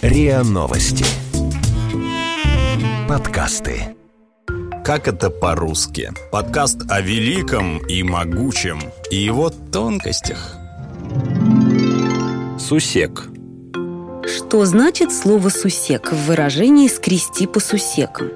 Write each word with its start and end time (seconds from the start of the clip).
РИА 0.00 0.44
Новости. 0.44 1.04
Подкасты. 3.08 3.96
Как 4.84 5.08
это 5.08 5.28
по-русски? 5.28 6.12
Подкаст 6.30 6.82
о 6.88 7.00
великом 7.00 7.78
и 7.78 8.04
могучем 8.04 8.78
и 9.10 9.16
его 9.16 9.50
тонкостях. 9.50 10.54
Сусек. 12.60 13.24
Что 14.24 14.64
значит 14.66 15.12
слово 15.12 15.48
«сусек» 15.48 16.12
в 16.12 16.26
выражении 16.26 16.86
«скрести 16.86 17.48
по 17.48 17.58
сусекам»? 17.58 18.30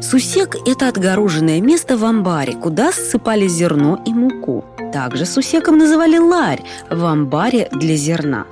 Сусек– 0.00 0.56
это 0.66 0.88
отгороженное 0.88 1.60
место 1.60 1.98
в 1.98 2.06
амбаре, 2.06 2.54
куда 2.54 2.90
ссыпали 2.90 3.48
зерно 3.48 4.02
и 4.06 4.14
муку. 4.14 4.64
Также 4.94 5.26
сусеком 5.26 5.76
называли 5.76 6.16
ларь 6.16 6.62
в 6.88 7.04
амбаре 7.04 7.68
для 7.70 7.96
зерна. 7.96 8.46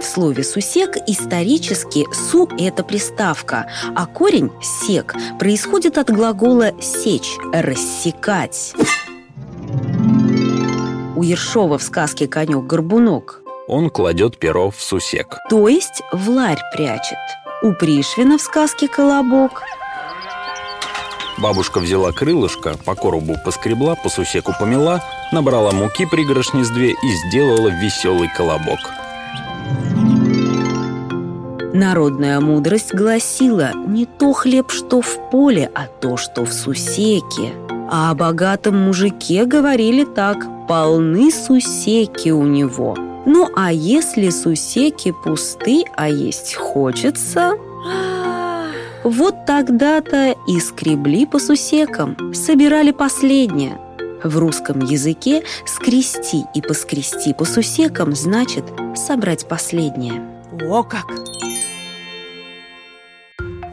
В 0.00 0.04
слове 0.04 0.42
«сусек» 0.44 0.96
исторически 1.06 2.06
«су»– 2.12 2.48
это 2.58 2.82
приставка, 2.82 3.70
а 3.94 4.06
корень 4.06 4.50
«сек» 4.62 5.14
происходит 5.38 5.98
от 5.98 6.10
глагола 6.10 6.72
«сечь»– 6.80 7.36
«рассекать». 7.52 8.72
У 11.16 11.22
Ершова 11.22 11.76
в 11.76 11.82
сказке 11.82 12.26
«Конек-горбунок» 12.26 13.42
Он 13.68 13.90
кладет 13.90 14.38
перо 14.38 14.70
в 14.70 14.80
сусек. 14.80 15.36
то 15.50 15.68
есть 15.68 16.02
в 16.12 16.30
ларь 16.30 16.60
прячет. 16.74 17.18
У 17.62 17.74
Пришвина 17.74 18.38
в 18.38 18.40
сказке 18.40 18.88
«Колобок» 18.88 19.62
Бабушка 21.36 21.78
взяла 21.78 22.12
крылышко, 22.12 22.74
по 22.86 22.94
коробу 22.94 23.36
поскребла, 23.44 23.96
по 23.96 24.08
сусеку 24.08 24.54
помела, 24.58 25.02
набрала 25.30 25.72
муки 25.72 26.06
пригоршни 26.06 26.62
с 26.62 26.70
две 26.70 26.92
и 26.92 27.28
сделала 27.28 27.68
веселый 27.68 28.30
колобок. 28.34 28.80
Народная 31.72 32.40
мудрость 32.40 32.92
гласила 32.92 33.70
«Не 33.86 34.04
то 34.04 34.32
хлеб, 34.32 34.70
что 34.70 35.00
в 35.00 35.30
поле, 35.30 35.70
а 35.74 35.86
то, 35.86 36.16
что 36.16 36.44
в 36.44 36.52
сусеке». 36.52 37.52
А 37.92 38.10
о 38.10 38.14
богатом 38.14 38.76
мужике 38.76 39.44
говорили 39.44 40.04
так 40.04 40.38
«Полны 40.66 41.30
сусеки 41.30 42.30
у 42.30 42.44
него». 42.44 42.96
Ну 43.24 43.48
а 43.54 43.72
если 43.72 44.30
сусеки 44.30 45.14
пусты, 45.24 45.84
а 45.96 46.08
есть 46.08 46.54
хочется, 46.54 47.52
вот 49.04 49.46
тогда-то 49.46 50.34
и 50.48 50.58
скребли 50.58 51.26
по 51.26 51.38
сусекам, 51.38 52.34
собирали 52.34 52.90
последнее. 52.90 53.78
В 54.24 54.38
русском 54.38 54.80
языке 54.80 55.44
«скрести» 55.66 56.44
и 56.54 56.60
«поскрести 56.60 57.32
по 57.32 57.44
сусекам» 57.44 58.14
значит 58.14 58.64
«собрать 58.96 59.46
последнее». 59.46 60.20
О 60.68 60.82
как! 60.82 61.06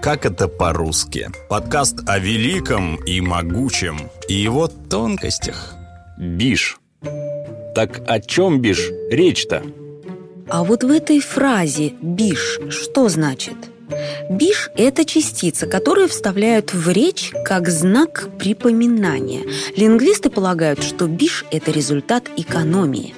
Как 0.08 0.26
это 0.26 0.48
по-русски? 0.48 1.30
Подкаст 1.50 1.98
о 2.08 2.18
великом 2.18 2.96
и 3.04 3.20
могучем 3.20 4.10
и 4.30 4.36
его 4.36 4.70
тонкостях. 4.70 5.76
Биш. 6.18 6.78
Так 7.76 8.00
о 8.08 8.22
чем 8.22 8.62
биш 8.62 8.90
речь-то? 9.12 9.64
А 10.48 10.64
вот 10.64 10.86
в 10.86 10.92
этой 10.92 11.20
фразе 11.20 11.92
«биш» 12.02 12.58
что 12.70 13.10
значит? 13.10 13.56
Биш– 14.30 14.70
это 14.78 15.04
частица, 15.04 15.68
которую 15.68 16.08
вставляют 16.08 16.74
в 16.74 16.90
речь 16.90 17.34
как 17.44 17.68
знак 17.68 18.30
припоминания. 18.40 19.44
Лингвисты 19.76 20.30
полагают, 20.30 20.84
что 20.84 21.08
биш– 21.08 21.44
это 21.52 21.72
результат 21.72 22.30
экономии. 22.38 23.14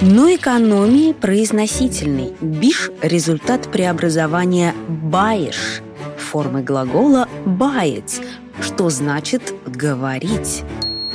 Но 0.00 0.34
экономии 0.34 1.12
произносительный. 1.14 2.34
Биш– 2.40 2.90
результат 3.02 3.70
преобразования 3.72 4.74
«баешь» 4.88 5.80
формы 6.18 6.62
глагола 6.62 7.28
«баец», 7.46 8.20
что 8.60 8.90
значит 8.90 9.54
«говорить». 9.64 10.64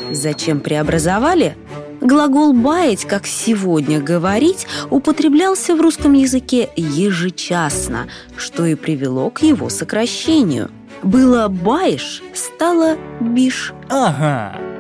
Зачем 0.09 0.62
преобразовали? 0.62 1.56
Глагол 2.02 2.53
«баять», 2.53 3.06
как 3.06 3.28
сегодня 3.28 4.00
«говорить», 4.00 4.66
употреблялся 4.90 5.75
в 5.75 5.81
русском 5.81 6.13
языке 6.13 6.68
ежечасно, 6.75 8.08
что 8.36 8.66
и 8.66 8.74
привело 8.74 9.30
к 9.30 9.44
его 9.44 9.69
сокращению. 9.69 10.72
Было 11.03 11.48
«баешь», 11.50 12.24
стало 12.34 12.98
«биш». 13.19 13.74
Ага. 13.90 14.71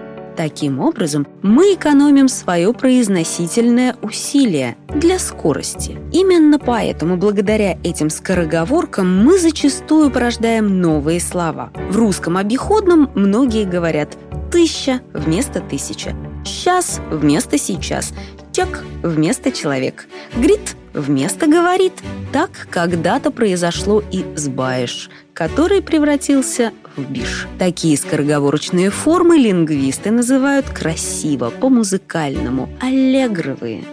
Таким 0.41 0.79
образом, 0.79 1.27
мы 1.43 1.75
экономим 1.75 2.27
свое 2.27 2.73
произносительное 2.73 3.95
усилие 4.01 4.75
для 4.87 5.19
скорости. 5.19 5.99
Именно 6.11 6.57
поэтому, 6.57 7.15
благодаря 7.15 7.77
этим 7.83 8.09
скороговоркам, 8.09 9.23
мы 9.23 9.37
зачастую 9.37 10.09
порождаем 10.09 10.81
новые 10.81 11.19
слова. 11.19 11.71
В 11.91 11.95
русском 11.95 12.37
обиходном 12.37 13.11
многие 13.13 13.65
говорят 13.65 14.17
«тысяча» 14.51 15.01
вместо 15.13 15.59
«тысяча», 15.59 16.15
«сейчас» 16.43 16.99
вместо 17.11 17.59
«сейчас», 17.59 18.11
«чек» 18.51 18.83
вместо 19.03 19.51
«человек», 19.51 20.07
«грит» 20.35 20.75
вместо 20.93 21.47
«говорит». 21.47 21.93
Так 22.31 22.67
когда-то 22.69 23.31
произошло 23.31 24.03
и 24.11 24.25
с 24.35 24.47
«баешь», 24.47 25.09
который 25.33 25.81
превратился 25.81 26.71
в 26.95 27.09
«биш». 27.11 27.47
Такие 27.59 27.97
скороговорочные 27.97 28.89
формы 28.89 29.37
лингвисты 29.37 30.11
называют 30.11 30.69
красиво, 30.69 31.49
по-музыкальному, 31.49 32.69
аллегровые. 32.81 33.83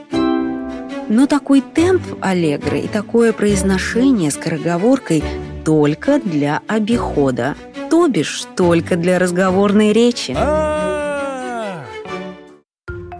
Но 1.08 1.26
такой 1.26 1.62
темп 1.62 2.03
аллегры 2.20 2.81
и 2.81 2.88
такое 2.88 3.32
произношение 3.32 4.31
скороговоркой 4.31 5.25
только 5.64 6.20
для 6.20 6.60
обихода, 6.66 7.56
то 7.91 8.08
бишь 8.08 8.44
только 8.56 8.97
для 8.97 9.19
разговорной 9.19 9.92
речи. 9.92 10.37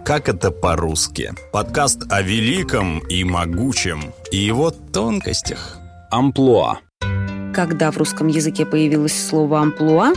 Как 0.09 0.27
это 0.27 0.49
по-русски? 0.49 1.33
Подкаст 1.53 2.11
о 2.11 2.23
великом 2.23 2.97
и 3.09 3.23
могучем 3.23 4.11
и 4.31 4.37
его 4.37 4.71
тонкостях. 4.71 5.77
Амплуа. 6.09 6.79
Когда 7.53 7.91
в 7.91 7.97
русском 7.97 8.27
языке 8.27 8.65
появилось 8.65 9.13
слово 9.13 9.61
«амплуа», 9.61 10.13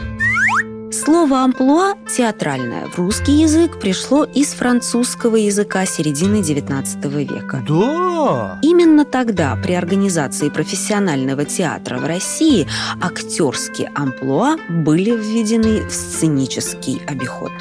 слово 0.90 1.42
«амплуа» 1.42 1.92
театральное 2.10 2.86
в 2.86 2.96
русский 2.96 3.32
язык 3.32 3.78
пришло 3.80 4.24
из 4.24 4.54
французского 4.54 5.36
языка 5.36 5.84
середины 5.84 6.36
XIX 6.36 7.10
века. 7.26 7.62
Да. 7.68 8.58
Именно 8.62 9.04
тогда 9.04 9.54
при 9.56 9.74
организации 9.74 10.48
профессионального 10.48 11.44
театра 11.44 11.98
в 11.98 12.06
России 12.06 12.66
актерские 12.98 13.92
амплуа 13.94 14.56
были 14.70 15.10
введены 15.10 15.86
в 15.86 15.92
сценический 15.92 17.02
обиход. 17.06 17.52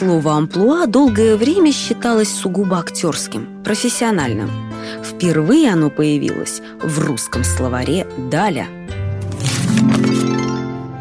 Слово 0.00 0.38
«амплуа» 0.38 0.86
долгое 0.86 1.36
время 1.36 1.72
считалось 1.72 2.30
сугубо 2.30 2.78
актерским, 2.78 3.62
профессиональным. 3.62 4.50
Впервые 5.04 5.70
оно 5.70 5.90
появилось 5.90 6.62
в 6.82 7.00
русском 7.00 7.44
словаре 7.44 8.06
«Даля». 8.16 8.66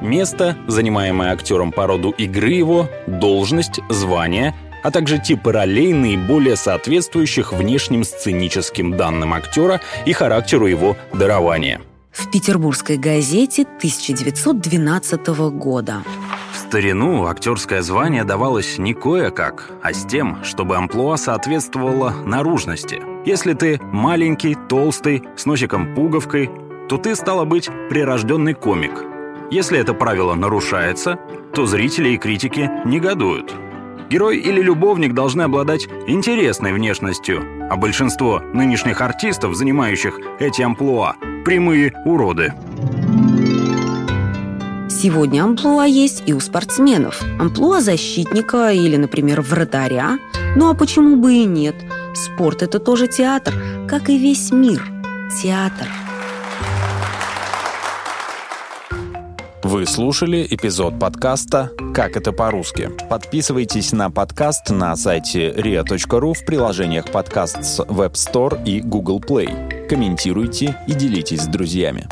Место, 0.02 0.58
занимаемое 0.68 1.32
актером 1.32 1.72
по 1.72 1.88
роду 1.88 2.10
игры 2.10 2.50
его, 2.50 2.90
должность, 3.08 3.80
звание, 3.88 4.54
а 4.84 4.92
также 4.92 5.18
типы 5.18 5.54
ролей, 5.54 5.94
наиболее 5.94 6.58
соответствующих 6.58 7.54
внешним 7.54 8.04
сценическим 8.04 8.98
данным 8.98 9.34
актера 9.34 9.80
и 10.06 10.12
характеру 10.12 10.68
его 10.68 10.98
дарования. 11.14 11.80
В 12.12 12.30
петербургской 12.30 12.98
газете 12.98 13.62
1912 13.62 15.28
года. 15.54 16.04
Старину 16.70 17.26
актерское 17.26 17.82
звание 17.82 18.24
давалось 18.24 18.78
не 18.78 18.94
кое-как, 18.94 19.72
а 19.82 19.92
с 19.92 20.06
тем, 20.06 20.44
чтобы 20.44 20.78
амплуа 20.78 21.18
соответствовало 21.18 22.14
наружности. 22.28 23.02
Если 23.26 23.54
ты 23.54 23.82
маленький, 23.82 24.54
толстый, 24.54 25.24
с 25.36 25.48
носиком-пуговкой, 25.48 26.52
то 26.88 26.98
ты, 26.98 27.16
стало 27.16 27.46
быть, 27.46 27.72
прирожденный 27.90 28.54
комик. 28.54 29.04
Если 29.50 29.80
это 29.80 29.96
правило 29.96 30.36
нарушается, 30.36 31.18
то 31.56 31.66
зрители 31.66 32.10
и 32.10 32.18
критики 32.20 32.70
негодуют. 32.86 33.52
Герой 34.12 34.38
или 34.38 34.62
любовник 34.62 35.16
должны 35.16 35.42
обладать 35.42 35.88
интересной 36.06 36.74
внешностью, 36.74 37.42
а 37.72 37.78
большинство 37.78 38.44
нынешних 38.54 39.02
артистов, 39.02 39.56
занимающих 39.56 40.20
эти 40.40 40.62
амплуа, 40.62 41.16
прямые 41.46 41.96
уроды. 42.06 42.54
Сегодня 45.02 45.46
амплуа 45.46 45.86
есть 45.86 46.24
и 46.26 46.34
у 46.34 46.42
спортсменов. 46.42 47.22
Амплуа 47.40 47.80
защитника 47.80 48.74
или, 48.74 48.98
например, 48.98 49.40
вратаря. 49.40 50.20
Ну 50.58 50.70
а 50.70 50.74
почему 50.74 51.16
бы 51.16 51.36
и 51.36 51.46
нет? 51.46 51.76
Спорт– 52.14 52.62
это 52.64 52.80
тоже 52.80 53.08
театр, 53.08 53.54
как 53.88 54.10
и 54.10 54.18
весь 54.18 54.52
мир. 54.52 54.86
Театр. 55.42 55.88
Вы 59.64 59.86
слушали 59.86 60.46
эпизод 60.50 61.00
подкаста 61.00 61.72
«Как 61.94 62.18
это 62.18 62.34
по-русски». 62.34 62.92
Подписывайтесь 63.10 63.94
на 63.94 64.12
подкаст 64.12 64.70
на 64.70 64.98
сайте 64.98 65.52
ria.ru 65.52 66.34
в 66.34 66.46
приложениях 66.46 67.10
подкаст 67.10 67.64
с 67.64 67.80
Web 67.80 68.16
Store 68.16 68.62
и 68.66 68.82
Google 68.82 69.22
Play. 69.22 69.88
Комментируйте 69.88 70.78
и 70.88 70.92
делитесь 70.92 71.44
с 71.44 71.48
друзьями. 71.48 72.06